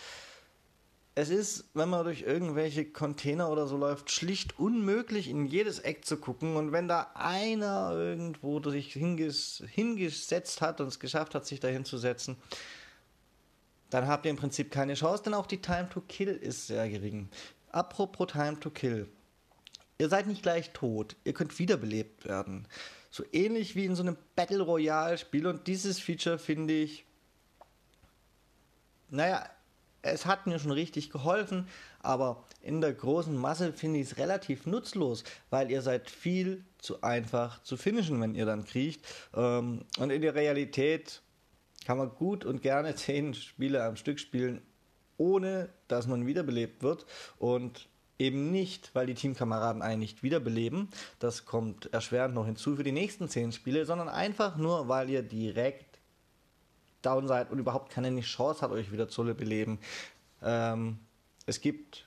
Es 1.16 1.28
ist, 1.28 1.70
wenn 1.74 1.88
man 1.88 2.04
durch 2.04 2.22
irgendwelche 2.22 2.84
Container 2.84 3.48
oder 3.48 3.68
so 3.68 3.76
läuft, 3.76 4.10
schlicht 4.10 4.58
unmöglich, 4.58 5.28
in 5.28 5.46
jedes 5.46 5.78
Eck 5.78 6.04
zu 6.04 6.16
gucken. 6.16 6.56
Und 6.56 6.72
wenn 6.72 6.88
da 6.88 7.12
einer 7.14 7.92
irgendwo 7.92 8.60
sich 8.68 8.92
hinges 8.92 9.62
hingesetzt 9.68 10.60
hat 10.60 10.80
und 10.80 10.88
es 10.88 10.98
geschafft 10.98 11.36
hat, 11.36 11.46
sich 11.46 11.60
da 11.60 11.68
hinzusetzen, 11.68 12.36
dann 13.90 14.08
habt 14.08 14.24
ihr 14.24 14.32
im 14.32 14.36
Prinzip 14.36 14.72
keine 14.72 14.94
Chance, 14.94 15.22
denn 15.22 15.34
auch 15.34 15.46
die 15.46 15.62
Time 15.62 15.88
to 15.88 16.00
Kill 16.00 16.30
ist 16.30 16.66
sehr 16.66 16.88
gering. 16.88 17.28
Apropos 17.70 18.32
Time 18.32 18.58
to 18.58 18.70
Kill. 18.70 19.08
Ihr 19.98 20.08
seid 20.08 20.26
nicht 20.26 20.42
gleich 20.42 20.72
tot, 20.72 21.14
ihr 21.22 21.32
könnt 21.32 21.60
wiederbelebt 21.60 22.24
werden. 22.24 22.66
So 23.12 23.22
ähnlich 23.32 23.76
wie 23.76 23.84
in 23.84 23.94
so 23.94 24.02
einem 24.02 24.16
Battle 24.34 24.62
Royale 24.62 25.16
Spiel 25.16 25.46
und 25.46 25.68
dieses 25.68 26.00
Feature 26.00 26.40
finde 26.40 26.74
ich, 26.74 27.04
naja, 29.10 29.48
es 30.04 30.26
hat 30.26 30.46
mir 30.46 30.58
schon 30.58 30.70
richtig 30.70 31.10
geholfen, 31.10 31.66
aber 32.00 32.44
in 32.60 32.80
der 32.80 32.92
großen 32.92 33.34
Masse 33.34 33.72
finde 33.72 34.00
ich 34.00 34.10
es 34.10 34.16
relativ 34.18 34.66
nutzlos, 34.66 35.24
weil 35.50 35.70
ihr 35.70 35.82
seid 35.82 36.10
viel 36.10 36.64
zu 36.78 37.02
einfach 37.02 37.62
zu 37.62 37.76
finishen, 37.76 38.20
wenn 38.20 38.34
ihr 38.34 38.46
dann 38.46 38.64
kriecht. 38.64 39.04
Ähm, 39.34 39.84
und 39.98 40.10
in 40.10 40.22
der 40.22 40.34
Realität 40.34 41.22
kann 41.86 41.98
man 41.98 42.10
gut 42.10 42.44
und 42.44 42.62
gerne 42.62 42.94
zehn 42.96 43.34
Spiele 43.34 43.82
am 43.82 43.96
Stück 43.96 44.20
spielen, 44.20 44.62
ohne 45.16 45.70
dass 45.88 46.06
man 46.06 46.26
wiederbelebt 46.26 46.82
wird 46.82 47.06
und 47.38 47.88
eben 48.18 48.50
nicht, 48.50 48.94
weil 48.94 49.06
die 49.06 49.14
Teamkameraden 49.14 49.82
einen 49.82 50.00
nicht 50.00 50.22
wiederbeleben, 50.22 50.88
das 51.18 51.46
kommt 51.46 51.92
erschwerend 51.92 52.34
noch 52.34 52.46
hinzu 52.46 52.76
für 52.76 52.84
die 52.84 52.92
nächsten 52.92 53.28
zehn 53.28 53.52
Spiele, 53.52 53.86
sondern 53.86 54.08
einfach 54.08 54.56
nur, 54.56 54.88
weil 54.88 55.10
ihr 55.10 55.22
direkt 55.22 55.93
down 57.04 57.28
seid 57.28 57.50
und 57.50 57.58
überhaupt 57.58 57.90
keine 57.90 58.20
Chance 58.20 58.62
hat, 58.62 58.70
euch 58.70 58.92
wieder 58.92 59.08
zu 59.08 59.24
beleben. 59.34 59.78
Ähm, 60.42 60.98
es 61.46 61.60
gibt 61.60 62.06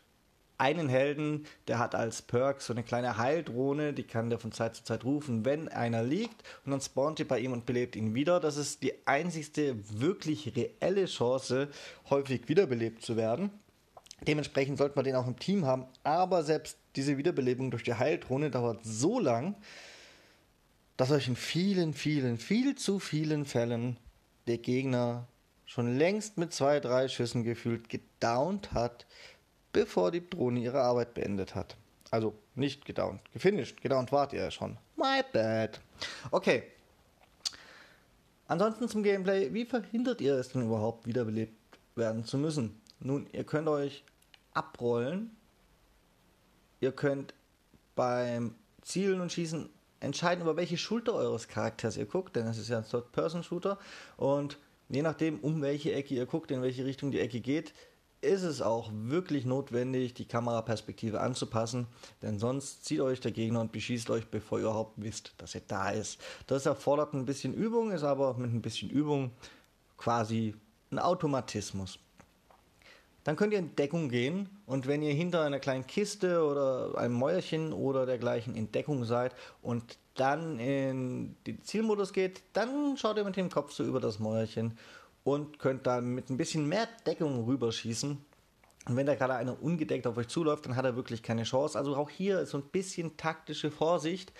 einen 0.57 0.89
Helden, 0.89 1.45
der 1.67 1.79
hat 1.79 1.93
als 1.93 2.21
Perk 2.21 2.61
so 2.61 2.73
eine 2.73 2.83
kleine 2.83 3.17
Heildrohne, 3.17 3.93
die 3.93 4.03
kann 4.03 4.29
der 4.29 4.39
von 4.39 4.51
Zeit 4.51 4.75
zu 4.75 4.83
Zeit 4.83 5.03
rufen, 5.03 5.45
wenn 5.45 5.67
einer 5.67 6.03
liegt 6.03 6.43
und 6.65 6.71
dann 6.71 6.81
spawnt 6.81 7.19
ihr 7.19 7.27
bei 7.27 7.39
ihm 7.39 7.53
und 7.53 7.65
belebt 7.65 7.95
ihn 7.95 8.15
wieder. 8.15 8.39
Das 8.39 8.57
ist 8.57 8.81
die 8.81 8.93
einzigste 9.05 9.75
wirklich 9.99 10.55
reelle 10.55 11.05
Chance, 11.05 11.69
häufig 12.09 12.49
wiederbelebt 12.49 13.03
zu 13.03 13.15
werden. 13.15 13.51
Dementsprechend 14.25 14.79
sollte 14.79 14.95
man 14.95 15.05
den 15.05 15.15
auch 15.15 15.27
im 15.27 15.37
Team 15.37 15.65
haben, 15.65 15.85
aber 16.03 16.43
selbst 16.43 16.79
diese 16.95 17.17
Wiederbelebung 17.17 17.69
durch 17.69 17.83
die 17.83 17.93
Heildrohne 17.93 18.49
dauert 18.49 18.79
so 18.83 19.19
lang, 19.19 19.55
dass 20.97 21.11
euch 21.11 21.27
in 21.27 21.35
vielen, 21.35 21.93
vielen, 21.93 22.39
viel 22.39 22.73
zu 22.75 22.97
vielen 22.97 23.45
Fällen 23.45 23.97
der 24.47 24.57
Gegner 24.57 25.27
schon 25.65 25.97
längst 25.97 26.37
mit 26.37 26.53
zwei, 26.53 26.79
drei 26.79 27.07
Schüssen 27.07 27.43
gefühlt 27.43 27.89
gedownt 27.89 28.73
hat, 28.73 29.05
bevor 29.73 30.11
die 30.11 30.27
Drohne 30.27 30.61
ihre 30.61 30.81
Arbeit 30.81 31.13
beendet 31.13 31.55
hat. 31.55 31.75
Also 32.09 32.33
nicht 32.55 32.85
gedownt, 32.85 33.21
gefinisht. 33.33 33.81
Gedownt 33.81 34.11
wart 34.11 34.33
ihr 34.33 34.41
ja 34.41 34.51
schon. 34.51 34.77
My 34.95 35.21
bad. 35.31 35.79
Okay. 36.31 36.63
Ansonsten 38.47 38.87
zum 38.87 39.03
Gameplay. 39.03 39.53
Wie 39.53 39.65
verhindert 39.65 40.21
ihr 40.21 40.35
es 40.35 40.49
denn 40.49 40.63
überhaupt, 40.63 41.05
wiederbelebt 41.05 41.53
werden 41.95 42.23
zu 42.23 42.37
müssen? 42.37 42.81
Nun, 42.99 43.27
ihr 43.33 43.43
könnt 43.43 43.67
euch 43.67 44.05
abrollen. 44.53 45.35
Ihr 46.79 46.93
könnt 46.93 47.33
beim 47.95 48.55
Zielen 48.81 49.19
und 49.19 49.31
Schießen 49.31 49.69
entscheiden, 49.99 50.43
über 50.43 50.55
welche 50.57 50.77
Schulter 50.77 51.13
eures 51.13 51.47
Charakters 51.47 51.97
ihr 51.97 52.05
guckt, 52.05 52.35
denn 52.35 52.47
es 52.47 52.57
ist 52.57 52.69
ja 52.69 52.77
ein 52.77 52.87
Third-Person-Shooter. 52.87 53.77
Und 54.17 54.57
je 54.89 55.01
nachdem, 55.01 55.39
um 55.39 55.61
welche 55.61 55.93
Ecke 55.93 56.15
ihr 56.15 56.25
guckt, 56.25 56.51
in 56.51 56.61
welche 56.61 56.85
Richtung 56.85 57.11
die 57.11 57.19
Ecke 57.19 57.39
geht, 57.39 57.73
ist 58.21 58.43
es 58.43 58.61
auch 58.61 58.89
wirklich 58.91 59.45
notwendig, 59.45 60.13
die 60.15 60.25
Kameraperspektive 60.25 61.21
anzupassen, 61.21 61.87
denn 62.21 62.39
sonst 62.39 62.83
zieht 62.83 62.99
euch 62.99 63.19
der 63.19 63.31
Gegner 63.31 63.61
und 63.61 63.71
beschießt 63.71 64.09
euch, 64.09 64.27
bevor 64.27 64.57
ihr 64.57 64.63
überhaupt 64.63 64.93
wisst, 64.97 65.33
dass 65.37 65.53
er 65.53 65.61
da 65.67 65.91
ist. 65.91 66.19
Das 66.47 66.65
erfordert 66.65 67.13
ein 67.13 67.25
bisschen 67.25 67.53
Übung, 67.53 67.91
ist 67.91 68.03
aber 68.03 68.33
mit 68.33 68.51
ein 68.51 68.61
bisschen 68.61 68.89
Übung 68.89 69.31
quasi 69.97 70.55
ein 70.91 70.99
Automatismus. 70.99 71.99
Dann 73.27 73.35
könnt 73.35 73.51
ihr 73.51 73.59
in 73.59 73.75
Deckung 73.75 74.07
gehen 74.07 74.47
und 74.65 74.87
wenn 74.87 75.01
ihr 75.01 75.13
hinter 75.13 75.41
einer 75.41 75.59
kleinen 75.59 75.85
Kiste 75.85 76.45
oder 76.45 76.97
einem 76.97 77.15
Mäuerchen 77.15 77.73
oder 77.73 78.05
dergleichen 78.05 78.55
in 78.55 78.71
Deckung 78.71 79.03
seid 79.03 79.35
und 79.61 79.97
dann 80.15 80.59
in 80.59 81.35
den 81.45 81.61
Zielmodus 81.61 82.13
geht, 82.13 82.41
dann 82.53 82.95
schaut 82.95 83.17
ihr 83.17 83.25
mit 83.25 83.35
dem 83.35 83.49
Kopf 83.49 83.73
so 83.73 83.83
über 83.83 83.99
das 83.99 84.19
Mäuerchen 84.19 84.77
und 85.25 85.59
könnt 85.59 85.87
dann 85.87 86.15
mit 86.15 86.29
ein 86.29 86.37
bisschen 86.37 86.69
mehr 86.69 86.87
Deckung 87.05 87.43
rüberschießen. 87.43 88.11
Und 88.87 88.95
wenn 88.95 89.05
da 89.05 89.15
gerade 89.15 89.35
einer 89.35 89.61
ungedeckt 89.61 90.07
auf 90.07 90.15
euch 90.15 90.29
zuläuft, 90.29 90.65
dann 90.65 90.77
hat 90.77 90.85
er 90.85 90.95
wirklich 90.95 91.21
keine 91.21 91.43
Chance. 91.43 91.77
Also 91.77 91.97
auch 91.97 92.09
hier 92.09 92.39
ist 92.39 92.51
so 92.51 92.59
ein 92.59 92.69
bisschen 92.71 93.17
taktische 93.17 93.71
Vorsicht 93.71 94.31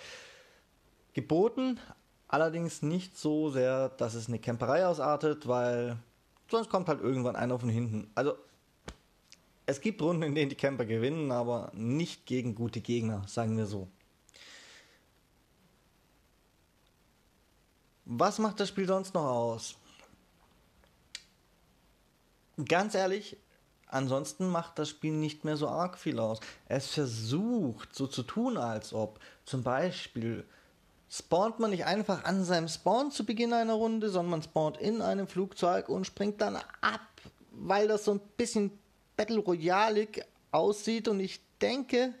geboten, 1.12 1.78
allerdings 2.26 2.80
nicht 2.80 3.18
so 3.18 3.50
sehr, 3.50 3.90
dass 3.90 4.14
es 4.14 4.28
eine 4.28 4.38
Camperei 4.38 4.86
ausartet, 4.86 5.46
weil 5.46 5.98
sonst 6.50 6.70
kommt 6.70 6.88
halt 6.88 7.02
irgendwann 7.02 7.36
einer 7.36 7.58
von 7.58 7.68
hinten. 7.68 8.10
Also 8.14 8.32
es 9.68 9.82
gibt 9.82 10.00
Runden, 10.00 10.22
in 10.22 10.34
denen 10.34 10.48
die 10.48 10.56
Camper 10.56 10.86
gewinnen, 10.86 11.30
aber 11.30 11.70
nicht 11.74 12.24
gegen 12.24 12.54
gute 12.54 12.80
Gegner, 12.80 13.22
sagen 13.26 13.58
wir 13.58 13.66
so. 13.66 13.86
Was 18.06 18.38
macht 18.38 18.60
das 18.60 18.70
Spiel 18.70 18.86
sonst 18.86 19.12
noch 19.12 19.26
aus? 19.26 19.76
Ganz 22.66 22.94
ehrlich, 22.94 23.36
ansonsten 23.88 24.48
macht 24.48 24.78
das 24.78 24.88
Spiel 24.88 25.12
nicht 25.12 25.44
mehr 25.44 25.58
so 25.58 25.68
arg 25.68 25.98
viel 25.98 26.18
aus. 26.18 26.40
Es 26.66 26.86
versucht 26.86 27.94
so 27.94 28.06
zu 28.06 28.22
tun, 28.22 28.56
als 28.56 28.94
ob 28.94 29.20
zum 29.44 29.62
Beispiel 29.62 30.46
spawnt 31.10 31.58
man 31.58 31.72
nicht 31.72 31.84
einfach 31.84 32.24
an 32.24 32.42
seinem 32.42 32.68
Spawn 32.68 33.10
zu 33.10 33.26
Beginn 33.26 33.52
einer 33.52 33.74
Runde, 33.74 34.08
sondern 34.08 34.30
man 34.30 34.42
spawnt 34.42 34.78
in 34.78 35.02
einem 35.02 35.28
Flugzeug 35.28 35.90
und 35.90 36.06
springt 36.06 36.40
dann 36.40 36.56
ab, 36.80 37.02
weil 37.50 37.86
das 37.86 38.06
so 38.06 38.12
ein 38.12 38.20
bisschen 38.38 38.72
Battle 39.18 39.40
Royale 39.40 40.06
aussieht 40.52 41.08
und 41.08 41.18
ich 41.18 41.40
denke, 41.60 42.14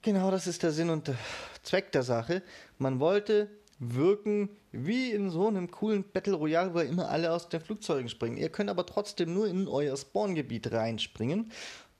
genau 0.00 0.30
das 0.30 0.46
ist 0.46 0.62
der 0.62 0.70
Sinn 0.70 0.88
und 0.88 1.08
der 1.08 1.16
Zweck 1.64 1.90
der 1.90 2.04
Sache. 2.04 2.42
Man 2.78 3.00
wollte 3.00 3.50
wirken 3.80 4.48
wie 4.70 5.10
in 5.10 5.28
so 5.28 5.48
einem 5.48 5.72
coolen 5.72 6.04
Battle 6.04 6.34
Royale, 6.34 6.72
wo 6.72 6.78
immer 6.78 7.08
alle 7.08 7.32
aus 7.32 7.48
den 7.48 7.60
Flugzeugen 7.60 8.08
springen. 8.08 8.36
Ihr 8.36 8.48
könnt 8.48 8.70
aber 8.70 8.86
trotzdem 8.86 9.34
nur 9.34 9.48
in 9.48 9.66
euer 9.66 9.96
Spawngebiet 9.96 10.70
reinspringen 10.70 11.50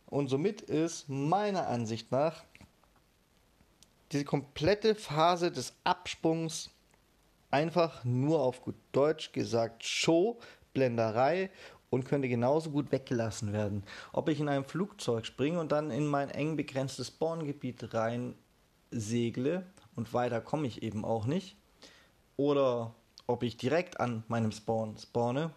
und 0.07 0.29
somit 0.29 0.61
ist 0.61 1.09
meiner 1.09 1.67
Ansicht 1.67 2.13
nach 2.13 2.45
diese 4.13 4.25
komplette 4.25 4.95
Phase 4.95 5.51
des 5.51 5.73
Absprungs 5.83 6.71
einfach 7.51 8.05
nur 8.05 8.41
auf 8.41 8.63
gut 8.63 8.77
Deutsch 8.93 9.33
gesagt 9.33 9.85
Show, 9.85 10.39
Blenderei 10.73 11.51
und 11.95 12.05
könnte 12.05 12.29
genauso 12.29 12.71
gut 12.71 12.93
weggelassen 12.93 13.53
werden. 13.53 13.85
Ob 14.13 14.29
ich 14.29 14.41
in 14.41 14.49
einem 14.49 14.65
Flugzeug 14.65 15.27
springe 15.27 15.61
und 15.61 15.73
dann 15.73 15.91
in 15.91 16.07
mein 16.07 16.31
eng 16.31 16.57
begrenztes 16.57 17.09
Spawngebiet 17.09 17.95
rein 17.95 18.35
segle 18.91 19.65
und 19.97 20.13
weiter 20.13 20.41
komme 20.41 20.67
ich 20.67 20.83
eben 20.83 21.05
auch 21.05 21.27
nicht. 21.27 21.57
Oder 22.37 22.95
ob 23.27 23.43
ich 23.43 23.57
direkt 23.57 24.01
an 24.01 24.25
meinem 24.29 24.53
Spawn 24.53 24.99
spawne, 24.99 25.51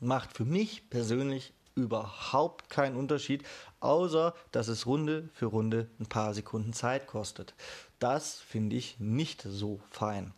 macht 0.00 0.36
für 0.36 0.44
mich 0.44 0.90
persönlich 0.90 1.52
überhaupt 1.74 2.70
keinen 2.70 2.96
Unterschied, 2.96 3.44
außer 3.80 4.34
dass 4.52 4.68
es 4.68 4.86
Runde 4.86 5.28
für 5.34 5.46
Runde 5.46 5.88
ein 6.00 6.06
paar 6.06 6.34
Sekunden 6.34 6.72
Zeit 6.72 7.06
kostet. 7.06 7.54
Das 7.98 8.38
finde 8.38 8.76
ich 8.76 8.98
nicht 8.98 9.42
so 9.42 9.80
fein. 9.90 10.32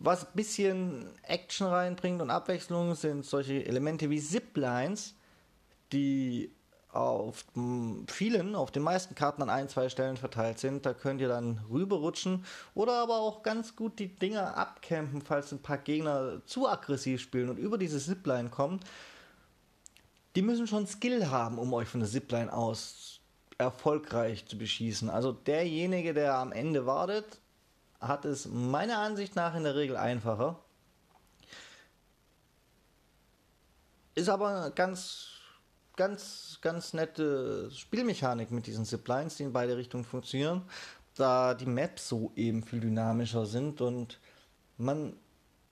Was 0.00 0.24
ein 0.24 0.32
bisschen 0.34 1.10
Action 1.22 1.66
reinbringt 1.66 2.22
und 2.22 2.30
Abwechslung 2.30 2.94
sind 2.94 3.24
solche 3.24 3.66
Elemente 3.66 4.08
wie 4.10 4.20
Ziplines, 4.20 5.14
die 5.92 6.52
auf 6.90 7.44
vielen, 8.06 8.54
auf 8.54 8.70
den 8.70 8.82
meisten 8.82 9.14
Karten 9.14 9.42
an 9.42 9.50
ein, 9.50 9.68
zwei 9.68 9.88
Stellen 9.88 10.16
verteilt 10.16 10.58
sind. 10.58 10.86
Da 10.86 10.94
könnt 10.94 11.20
ihr 11.20 11.28
dann 11.28 11.60
rüberrutschen 11.70 12.44
oder 12.74 12.94
aber 12.94 13.18
auch 13.18 13.42
ganz 13.42 13.76
gut 13.76 13.98
die 13.98 14.14
Dinger 14.14 14.56
abcampen, 14.56 15.20
falls 15.20 15.52
ein 15.52 15.62
paar 15.62 15.78
Gegner 15.78 16.42
zu 16.46 16.68
aggressiv 16.68 17.20
spielen 17.20 17.50
und 17.50 17.58
über 17.58 17.76
diese 17.76 17.98
Zipline 17.98 18.50
kommen. 18.50 18.80
Die 20.36 20.42
müssen 20.42 20.66
schon 20.66 20.86
Skill 20.86 21.28
haben, 21.28 21.58
um 21.58 21.74
euch 21.74 21.88
von 21.88 22.00
der 22.00 22.08
Zipline 22.08 22.52
aus 22.52 23.20
erfolgreich 23.58 24.46
zu 24.46 24.56
beschießen. 24.56 25.10
Also 25.10 25.32
derjenige, 25.32 26.14
der 26.14 26.36
am 26.36 26.52
Ende 26.52 26.86
wartet, 26.86 27.40
hat 28.00 28.24
es 28.24 28.46
meiner 28.46 28.98
Ansicht 28.98 29.36
nach 29.36 29.54
in 29.54 29.64
der 29.64 29.74
Regel 29.74 29.96
einfacher. 29.96 30.58
Ist 34.14 34.28
aber 34.28 34.70
ganz, 34.70 35.28
ganz, 35.96 36.58
ganz 36.60 36.92
nette 36.92 37.70
Spielmechanik 37.70 38.50
mit 38.50 38.66
diesen 38.66 38.84
Ziplines, 38.84 39.36
die 39.36 39.44
in 39.44 39.52
beide 39.52 39.76
Richtungen 39.76 40.04
funktionieren, 40.04 40.62
da 41.14 41.54
die 41.54 41.66
Maps 41.66 42.08
so 42.08 42.32
eben 42.36 42.62
viel 42.62 42.80
dynamischer 42.80 43.46
sind 43.46 43.80
und 43.80 44.18
man 44.76 45.16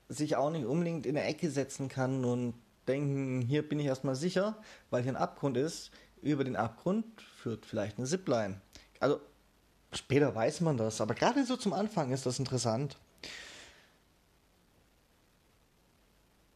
sich 0.08 0.36
auch 0.36 0.50
nicht 0.50 0.66
unbedingt 0.66 1.06
in 1.06 1.14
der 1.14 1.26
Ecke 1.26 1.50
setzen 1.50 1.88
kann 1.88 2.24
und 2.24 2.54
denken, 2.86 3.40
hier 3.40 3.68
bin 3.68 3.80
ich 3.80 3.86
erstmal 3.86 4.14
sicher, 4.14 4.56
weil 4.90 5.02
hier 5.02 5.12
ein 5.12 5.16
Abgrund 5.16 5.56
ist. 5.56 5.90
Über 6.22 6.44
den 6.44 6.56
Abgrund 6.56 7.20
führt 7.20 7.66
vielleicht 7.66 7.98
eine 7.98 8.06
Zipline. 8.06 8.60
Also 9.00 9.20
Später 9.96 10.34
weiß 10.34 10.60
man 10.60 10.76
das, 10.76 11.00
aber 11.00 11.14
gerade 11.14 11.44
so 11.44 11.56
zum 11.56 11.72
Anfang 11.72 12.12
ist 12.12 12.26
das 12.26 12.38
interessant. 12.38 12.96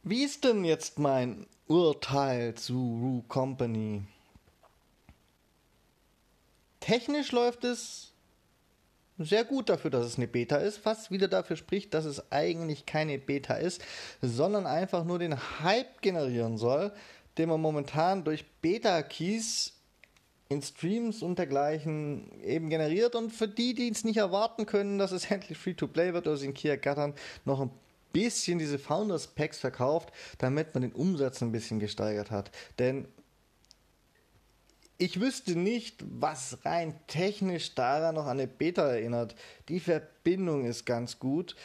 Wie 0.03 0.23
ist 0.23 0.43
denn 0.43 0.63
jetzt 0.63 0.99
mein 0.99 1.47
Urteil 1.67 2.55
zu 2.55 2.73
Rue 2.73 3.23
Company? 3.27 4.03
Technisch 6.79 7.31
läuft 7.31 7.63
es 7.63 8.11
sehr 9.19 9.43
gut 9.45 9.69
dafür, 9.69 9.91
dass 9.91 10.05
es 10.05 10.17
eine 10.17 10.27
Beta 10.27 10.57
ist, 10.57 10.83
was 10.85 11.11
wieder 11.11 11.27
dafür 11.27 11.55
spricht, 11.55 11.93
dass 11.93 12.05
es 12.05 12.31
eigentlich 12.31 12.85
keine 12.87 13.19
Beta 13.19 13.53
ist, 13.53 13.81
sondern 14.21 14.65
einfach 14.65 15.03
nur 15.03 15.19
den 15.19 15.37
Hype 15.61 16.01
generieren 16.01 16.57
soll, 16.57 16.91
den 17.37 17.49
man 17.49 17.61
momentan 17.61 18.23
durch 18.23 18.45
Beta-Keys 18.61 19.73
in 20.51 20.61
Streams 20.61 21.23
und 21.23 21.39
dergleichen 21.39 22.29
eben 22.41 22.69
generiert 22.69 23.15
und 23.15 23.31
für 23.31 23.47
die, 23.47 23.73
die 23.73 23.87
es 23.87 24.03
nicht 24.03 24.17
erwarten 24.17 24.65
können, 24.65 24.97
dass 24.97 25.13
es 25.13 25.25
endlich 25.31 25.57
Free-to-Play 25.57 26.13
wird 26.13 26.27
oder 26.27 26.35
sie 26.35 26.47
in 26.47 26.53
Kia 26.53 26.75
Gattern 26.75 27.13
noch 27.45 27.61
ein 27.61 27.71
bisschen 28.11 28.59
diese 28.59 28.77
Founders 28.77 29.27
Packs 29.27 29.59
verkauft, 29.59 30.11
damit 30.39 30.73
man 30.73 30.81
den 30.81 30.91
Umsatz 30.91 31.41
ein 31.41 31.53
bisschen 31.53 31.79
gesteigert 31.79 32.31
hat. 32.31 32.51
Denn 32.79 33.07
ich 34.97 35.21
wüsste 35.21 35.55
nicht, 35.55 36.03
was 36.05 36.57
rein 36.65 36.99
technisch 37.07 37.73
daran 37.73 38.15
noch 38.15 38.25
an 38.25 38.31
eine 38.31 38.47
Beta 38.47 38.85
erinnert. 38.85 39.35
Die 39.69 39.79
Verbindung 39.79 40.65
ist 40.65 40.85
ganz 40.85 41.17
gut. 41.17 41.55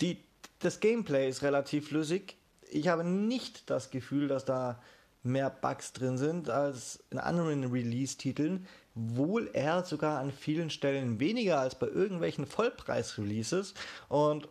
Die, 0.00 0.24
das 0.60 0.80
Gameplay 0.80 1.28
ist 1.28 1.42
relativ 1.42 1.88
flüssig. 1.88 2.36
Ich 2.70 2.88
habe 2.88 3.04
nicht 3.04 3.68
das 3.68 3.90
Gefühl, 3.90 4.28
dass 4.28 4.46
da 4.46 4.80
mehr 5.28 5.50
Bugs 5.50 5.92
drin 5.92 6.18
sind 6.18 6.50
als 6.50 7.04
in 7.10 7.18
anderen 7.18 7.70
Release-Titeln, 7.70 8.66
wohl 8.94 9.48
er 9.52 9.84
sogar 9.84 10.18
an 10.18 10.32
vielen 10.32 10.70
Stellen 10.70 11.20
weniger 11.20 11.60
als 11.60 11.78
bei 11.78 11.86
irgendwelchen 11.86 12.46
Vollpreis-Releases 12.46 13.74
und 14.08 14.48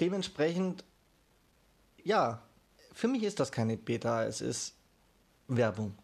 dementsprechend, 0.00 0.84
ja, 2.02 2.42
für 2.92 3.08
mich 3.08 3.22
ist 3.22 3.40
das 3.40 3.52
keine 3.52 3.76
Beta, 3.76 4.24
es 4.24 4.40
ist 4.40 4.74
Werbung. 5.48 5.94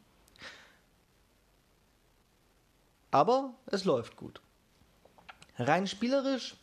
Aber 3.11 3.55
es 3.66 3.85
läuft 3.85 4.16
gut. 4.16 4.40
Rein 5.59 5.87
spielerisch, 5.87 6.57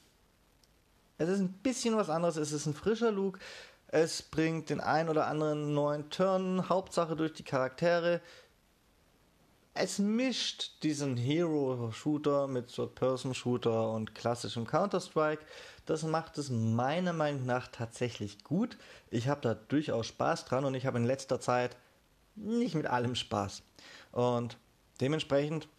es 1.18 1.30
ist 1.30 1.40
ein 1.40 1.54
bisschen 1.54 1.96
was 1.98 2.10
anderes, 2.10 2.38
es 2.38 2.52
ist 2.52 2.66
ein 2.66 2.74
frischer 2.74 3.12
Look, 3.12 3.40
es 3.88 4.22
bringt 4.22 4.70
den 4.70 4.82
ein 4.82 5.10
oder 5.10 5.28
anderen 5.28 5.74
neuen 5.74 6.10
Turn, 6.10 6.68
Hauptsache 6.68 7.16
durch 7.16 7.34
die 7.34 7.44
Charaktere. 7.44 8.22
Es 9.74 10.00
mischt 10.00 10.84
diesen 10.84 11.16
Hero-Shooter 11.16 12.48
mit 12.48 12.74
Third-Person-Shooter 12.74 13.92
und 13.92 14.16
klassischem 14.16 14.66
Counter-Strike. 14.66 15.46
Das 15.86 16.04
macht 16.04 16.38
es 16.38 16.50
meiner 16.50 17.14
Meinung 17.14 17.46
nach 17.46 17.68
tatsächlich 17.68 18.44
gut. 18.44 18.78
Ich 19.10 19.28
habe 19.28 19.42
da 19.42 19.54
durchaus 19.54 20.08
Spaß 20.08 20.46
dran 20.46 20.66
und 20.66 20.74
ich 20.74 20.86
habe 20.86 20.98
in 20.98 21.06
letzter 21.06 21.40
Zeit 21.40 21.78
nicht 22.36 22.76
mit 22.76 22.88
allem 22.88 23.16
Spaß. 23.16 23.62
Und 24.12 24.58
dementsprechend 25.00 25.70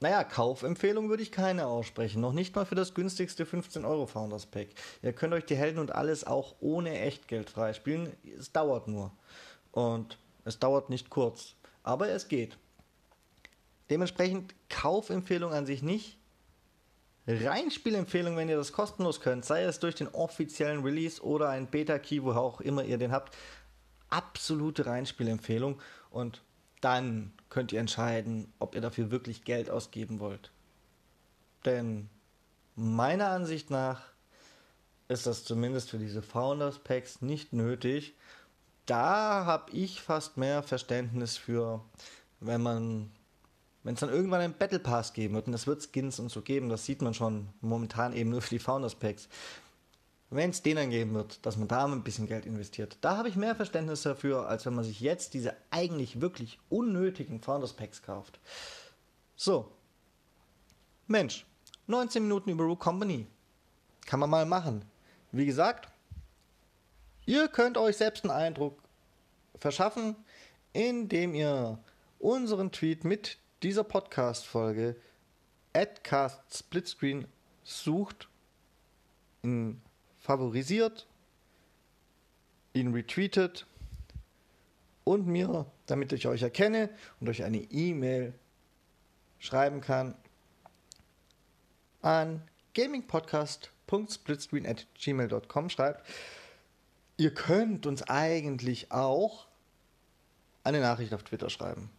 naja, 0.00 0.24
Kaufempfehlung 0.24 1.10
würde 1.10 1.22
ich 1.22 1.30
keine 1.30 1.66
aussprechen. 1.66 2.22
Noch 2.22 2.32
nicht 2.32 2.56
mal 2.56 2.64
für 2.64 2.74
das 2.74 2.94
günstigste 2.94 3.44
15 3.44 3.84
Euro 3.84 4.06
Founders 4.06 4.46
Pack. 4.46 4.68
Ihr 5.02 5.12
könnt 5.12 5.34
euch 5.34 5.44
die 5.44 5.56
Helden 5.56 5.78
und 5.78 5.94
alles 5.94 6.26
auch 6.26 6.54
ohne 6.60 6.98
Echtgeld 6.98 7.50
freispielen. 7.50 8.10
Es 8.38 8.50
dauert 8.50 8.88
nur. 8.88 9.12
Und 9.72 10.18
es 10.46 10.58
dauert 10.58 10.88
nicht 10.88 11.10
kurz. 11.10 11.54
Aber 11.82 12.08
es 12.08 12.28
geht. 12.28 12.56
Dementsprechend 13.90 14.54
Kaufempfehlung 14.70 15.52
an 15.52 15.66
sich 15.66 15.82
nicht. 15.82 16.16
Reinspielempfehlung, 17.26 18.36
wenn 18.38 18.48
ihr 18.48 18.56
das 18.56 18.72
kostenlos 18.72 19.20
könnt, 19.20 19.44
sei 19.44 19.64
es 19.64 19.80
durch 19.80 19.94
den 19.96 20.08
offiziellen 20.08 20.82
Release 20.82 21.22
oder 21.22 21.50
ein 21.50 21.66
Beta-Key, 21.66 22.22
wo 22.22 22.32
auch 22.32 22.62
immer 22.62 22.84
ihr 22.84 22.96
den 22.96 23.12
habt. 23.12 23.36
Absolute 24.08 24.86
Reinspielempfehlung. 24.86 25.78
Und 26.08 26.40
dann 26.80 27.32
könnt 27.48 27.72
ihr 27.72 27.80
entscheiden, 27.80 28.52
ob 28.58 28.74
ihr 28.74 28.80
dafür 28.80 29.10
wirklich 29.10 29.44
Geld 29.44 29.70
ausgeben 29.70 30.20
wollt. 30.20 30.50
Denn 31.64 32.08
meiner 32.76 33.28
Ansicht 33.28 33.70
nach 33.70 34.02
ist 35.08 35.26
das 35.26 35.44
zumindest 35.44 35.90
für 35.90 35.98
diese 35.98 36.22
Founders 36.22 36.78
Packs 36.78 37.20
nicht 37.20 37.52
nötig. 37.52 38.14
Da 38.86 39.44
habe 39.44 39.72
ich 39.72 40.00
fast 40.00 40.36
mehr 40.36 40.62
Verständnis 40.62 41.36
für, 41.36 41.84
wenn 42.38 42.62
man, 42.62 43.10
wenn 43.82 43.94
es 43.94 44.00
dann 44.00 44.08
irgendwann 44.08 44.40
einen 44.40 44.54
Battle 44.54 44.78
Pass 44.78 45.12
geben 45.12 45.34
wird, 45.34 45.46
und 45.46 45.52
das 45.52 45.66
wird 45.66 45.82
Skins 45.82 46.18
und 46.20 46.30
so 46.30 46.42
geben, 46.42 46.68
das 46.68 46.86
sieht 46.86 47.02
man 47.02 47.12
schon 47.12 47.48
momentan 47.60 48.14
eben 48.14 48.30
nur 48.30 48.40
für 48.40 48.50
die 48.50 48.58
Founders 48.58 48.94
Packs 48.94 49.28
wenn 50.30 50.50
es 50.50 50.62
denen 50.62 50.90
geben 50.90 51.14
wird, 51.14 51.44
dass 51.44 51.56
man 51.56 51.66
da 51.66 51.84
ein 51.84 52.04
bisschen 52.04 52.28
Geld 52.28 52.46
investiert. 52.46 52.98
Da 53.00 53.16
habe 53.16 53.28
ich 53.28 53.34
mehr 53.34 53.56
Verständnis 53.56 54.02
dafür, 54.02 54.48
als 54.48 54.64
wenn 54.64 54.74
man 54.74 54.84
sich 54.84 55.00
jetzt 55.00 55.34
diese 55.34 55.56
eigentlich 55.70 56.20
wirklich 56.20 56.58
unnötigen 56.68 57.40
Founders 57.40 57.72
Packs 57.72 58.02
kauft. 58.02 58.38
So. 59.34 59.72
Mensch, 61.08 61.44
19 61.88 62.22
Minuten 62.22 62.50
über 62.50 62.64
Root 62.64 62.78
Company. 62.78 63.26
Kann 64.06 64.20
man 64.20 64.30
mal 64.30 64.46
machen. 64.46 64.84
Wie 65.32 65.46
gesagt, 65.46 65.88
ihr 67.26 67.48
könnt 67.48 67.76
euch 67.76 67.96
selbst 67.96 68.24
einen 68.24 68.30
Eindruck 68.32 68.80
verschaffen, 69.58 70.14
indem 70.72 71.34
ihr 71.34 71.78
unseren 72.20 72.70
Tweet 72.70 73.02
mit 73.02 73.38
dieser 73.64 73.82
Podcast-Folge 73.82 74.94
Adcast 75.72 76.40
Splitscreen 76.56 77.26
sucht 77.64 78.28
in 79.42 79.80
favorisiert, 80.20 81.06
ihn 82.72 82.92
retweetet 82.92 83.66
und 85.04 85.26
mir, 85.26 85.66
damit 85.86 86.12
ich 86.12 86.28
euch 86.28 86.42
erkenne 86.42 86.90
und 87.18 87.28
euch 87.28 87.42
eine 87.42 87.58
E-Mail 87.58 88.34
schreiben 89.38 89.80
kann, 89.80 90.14
an 92.02 92.42
gamingpodcast.splitscreen 92.74 94.66
at 94.66 94.86
gmail.com 94.94 95.70
schreibt. 95.70 96.06
Ihr 97.16 97.34
könnt 97.34 97.86
uns 97.86 98.02
eigentlich 98.02 98.92
auch 98.92 99.46
eine 100.62 100.80
Nachricht 100.80 101.12
auf 101.12 101.22
Twitter 101.22 101.50
schreiben. 101.50 101.90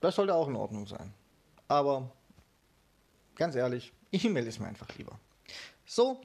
Das 0.00 0.14
sollte 0.14 0.34
auch 0.34 0.48
in 0.48 0.56
Ordnung 0.56 0.86
sein. 0.86 1.12
Aber 1.66 2.10
ganz 3.34 3.54
ehrlich, 3.54 3.92
E-Mail 4.12 4.46
ist 4.46 4.60
mir 4.60 4.68
einfach 4.68 4.88
lieber. 4.96 5.18
So, 5.90 6.20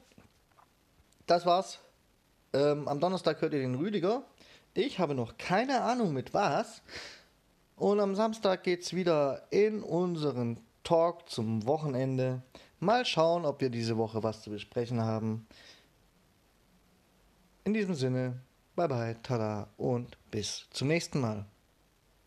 das 1.24 1.46
war's. 1.46 1.78
Ähm, 2.52 2.86
am 2.86 3.00
Donnerstag 3.00 3.40
hört 3.40 3.54
ihr 3.54 3.60
den 3.60 3.76
Rüdiger. 3.76 4.22
Ich 4.74 4.98
habe 4.98 5.14
noch 5.14 5.38
keine 5.38 5.80
Ahnung 5.80 6.12
mit 6.12 6.34
was. 6.34 6.82
Und 7.74 7.98
am 7.98 8.14
Samstag 8.14 8.62
geht's 8.62 8.92
wieder 8.92 9.46
in 9.50 9.82
unseren 9.82 10.60
Talk 10.82 11.30
zum 11.30 11.64
Wochenende. 11.66 12.42
Mal 12.78 13.06
schauen, 13.06 13.46
ob 13.46 13.62
wir 13.62 13.70
diese 13.70 13.96
Woche 13.96 14.22
was 14.22 14.42
zu 14.42 14.50
besprechen 14.50 15.00
haben. 15.00 15.46
In 17.64 17.72
diesem 17.72 17.94
Sinne, 17.94 18.42
bye 18.76 18.86
bye, 18.86 19.16
tada 19.22 19.70
und 19.78 20.18
bis 20.30 20.66
zum 20.72 20.88
nächsten 20.88 21.20
Mal. 21.20 21.46